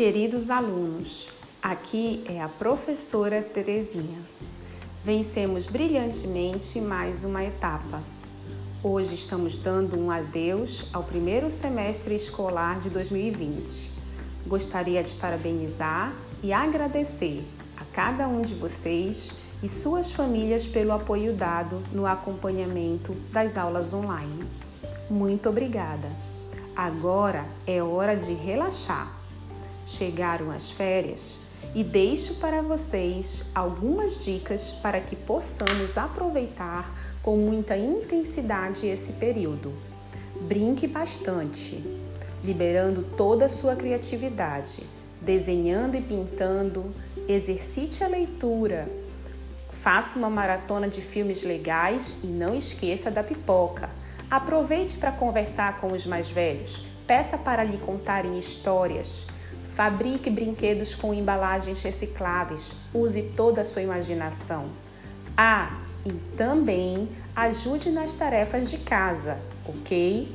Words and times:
Queridos 0.00 0.48
alunos, 0.48 1.28
aqui 1.62 2.24
é 2.26 2.40
a 2.40 2.48
professora 2.48 3.42
Terezinha. 3.42 4.18
Vencemos 5.04 5.66
brilhantemente 5.66 6.80
mais 6.80 7.22
uma 7.22 7.44
etapa. 7.44 8.02
Hoje 8.82 9.14
estamos 9.14 9.54
dando 9.56 9.98
um 9.98 10.10
adeus 10.10 10.86
ao 10.90 11.04
primeiro 11.04 11.50
semestre 11.50 12.14
escolar 12.14 12.80
de 12.80 12.88
2020. 12.88 13.90
Gostaria 14.46 15.02
de 15.02 15.12
parabenizar 15.16 16.14
e 16.42 16.50
agradecer 16.50 17.44
a 17.76 17.84
cada 17.84 18.26
um 18.26 18.40
de 18.40 18.54
vocês 18.54 19.34
e 19.62 19.68
suas 19.68 20.10
famílias 20.10 20.66
pelo 20.66 20.92
apoio 20.92 21.34
dado 21.34 21.78
no 21.92 22.06
acompanhamento 22.06 23.12
das 23.30 23.58
aulas 23.58 23.92
online. 23.92 24.46
Muito 25.10 25.50
obrigada! 25.50 26.08
Agora 26.74 27.44
é 27.66 27.82
hora 27.82 28.16
de 28.16 28.32
relaxar. 28.32 29.19
Chegaram 29.90 30.52
as 30.52 30.70
férias 30.70 31.36
e 31.74 31.82
deixo 31.82 32.34
para 32.34 32.62
vocês 32.62 33.44
algumas 33.52 34.24
dicas 34.24 34.70
para 34.70 35.00
que 35.00 35.16
possamos 35.16 35.98
aproveitar 35.98 36.88
com 37.24 37.36
muita 37.36 37.76
intensidade 37.76 38.86
esse 38.86 39.14
período. 39.14 39.72
Brinque 40.42 40.86
bastante, 40.86 41.84
liberando 42.44 43.02
toda 43.16 43.46
a 43.46 43.48
sua 43.48 43.74
criatividade, 43.74 44.84
desenhando 45.20 45.96
e 45.96 46.00
pintando, 46.00 46.94
exercite 47.28 48.04
a 48.04 48.08
leitura, 48.08 48.88
faça 49.70 50.20
uma 50.20 50.30
maratona 50.30 50.86
de 50.86 51.00
filmes 51.00 51.42
legais 51.42 52.16
e 52.22 52.28
não 52.28 52.54
esqueça 52.54 53.10
da 53.10 53.24
pipoca. 53.24 53.90
Aproveite 54.30 54.98
para 54.98 55.10
conversar 55.10 55.78
com 55.78 55.88
os 55.92 56.06
mais 56.06 56.30
velhos, 56.30 56.86
peça 57.08 57.36
para 57.36 57.64
lhe 57.64 57.78
contarem 57.78 58.38
histórias. 58.38 59.26
Fabrique 59.80 60.28
brinquedos 60.28 60.94
com 60.94 61.14
embalagens 61.14 61.80
recicláveis, 61.80 62.74
use 62.92 63.22
toda 63.34 63.62
a 63.62 63.64
sua 63.64 63.80
imaginação. 63.80 64.68
Ah, 65.34 65.80
e 66.04 66.12
também 66.36 67.08
ajude 67.34 67.88
nas 67.88 68.12
tarefas 68.12 68.70
de 68.70 68.76
casa, 68.76 69.38
ok? 69.66 70.30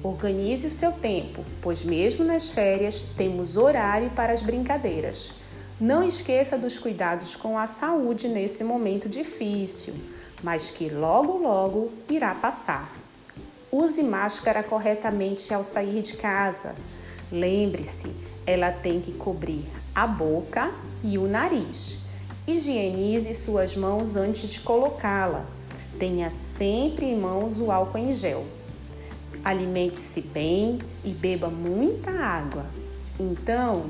Organize 0.00 0.68
o 0.68 0.70
seu 0.70 0.92
tempo, 0.92 1.44
pois 1.60 1.82
mesmo 1.82 2.24
nas 2.24 2.50
férias 2.50 3.02
temos 3.02 3.56
horário 3.56 4.10
para 4.10 4.32
as 4.32 4.42
brincadeiras. 4.42 5.34
Não 5.80 6.06
esqueça 6.06 6.56
dos 6.56 6.78
cuidados 6.78 7.34
com 7.34 7.58
a 7.58 7.66
saúde 7.66 8.28
nesse 8.28 8.62
momento 8.62 9.08
difícil, 9.08 9.96
mas 10.40 10.70
que 10.70 10.88
logo 10.88 11.36
logo 11.36 11.90
irá 12.08 12.32
passar. 12.32 12.88
Use 13.72 14.04
máscara 14.04 14.62
corretamente 14.62 15.52
ao 15.52 15.64
sair 15.64 16.00
de 16.00 16.16
casa. 16.16 16.76
Lembre-se, 17.30 18.10
ela 18.46 18.72
tem 18.72 19.00
que 19.00 19.12
cobrir 19.12 19.64
a 19.94 20.06
boca 20.06 20.72
e 21.02 21.18
o 21.18 21.26
nariz. 21.26 21.98
Higienize 22.46 23.34
suas 23.34 23.76
mãos 23.76 24.16
antes 24.16 24.48
de 24.48 24.60
colocá-la. 24.60 25.44
Tenha 25.98 26.30
sempre 26.30 27.06
em 27.06 27.18
mãos 27.18 27.60
o 27.60 27.70
álcool 27.70 27.98
em 27.98 28.12
gel. 28.12 28.46
Alimente-se 29.44 30.20
bem 30.22 30.78
e 31.04 31.10
beba 31.10 31.48
muita 31.48 32.10
água. 32.10 32.64
Então, 33.18 33.86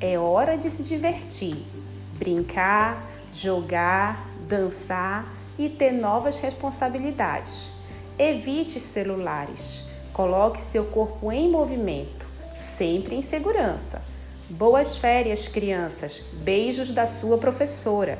é 0.00 0.18
hora 0.18 0.56
de 0.56 0.70
se 0.70 0.82
divertir, 0.84 1.56
brincar, 2.18 3.04
jogar, 3.32 4.24
dançar 4.48 5.26
e 5.58 5.68
ter 5.68 5.90
novas 5.90 6.38
responsabilidades. 6.38 7.70
Evite 8.16 8.78
celulares. 8.78 9.82
Coloque 10.12 10.60
seu 10.60 10.84
corpo 10.84 11.32
em 11.32 11.50
movimento, 11.50 12.27
sempre 12.58 13.14
em 13.14 13.22
segurança. 13.22 14.02
Boas 14.50 14.96
férias, 14.96 15.46
crianças. 15.46 16.22
Beijos 16.42 16.90
da 16.90 17.06
sua 17.06 17.38
professora. 17.38 18.18